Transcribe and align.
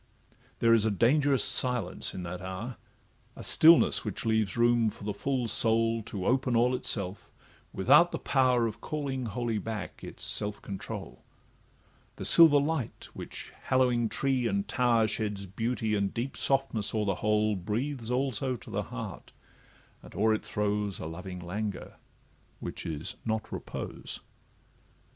There 0.57 0.73
is 0.73 0.83
a 0.83 0.89
dangerous 0.89 1.43
silence 1.43 2.15
in 2.15 2.23
that 2.23 2.41
hour, 2.41 2.77
A 3.35 3.43
stillness, 3.43 4.03
which 4.03 4.25
leaves 4.25 4.57
room 4.57 4.89
for 4.89 5.03
the 5.03 5.13
full 5.13 5.47
soul 5.47 6.01
To 6.01 6.25
open 6.25 6.55
all 6.55 6.73
itself, 6.73 7.29
without 7.71 8.11
the 8.11 8.17
power 8.17 8.65
Of 8.65 8.81
calling 8.81 9.27
wholly 9.27 9.59
back 9.59 10.03
its 10.03 10.23
self 10.23 10.59
control; 10.59 11.23
The 12.15 12.25
silver 12.25 12.59
light 12.59 13.09
which, 13.13 13.53
hallowing 13.65 14.09
tree 14.09 14.47
and 14.47 14.67
tower, 14.67 15.07
Sheds 15.07 15.45
beauty 15.45 15.93
and 15.93 16.11
deep 16.11 16.35
softness 16.35 16.95
o'er 16.95 17.05
the 17.05 17.15
whole, 17.21 17.55
Breathes 17.55 18.09
also 18.09 18.55
to 18.55 18.71
the 18.71 18.81
heart, 18.89 19.31
and 20.01 20.15
o'er 20.15 20.33
it 20.33 20.43
throws 20.43 20.97
A 20.97 21.05
loving 21.05 21.39
languor, 21.39 21.97
which 22.59 22.87
is 22.87 23.17
not 23.23 23.51
repose. 23.51 24.19